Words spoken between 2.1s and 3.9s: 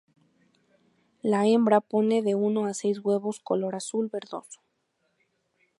de uno a seis huevos color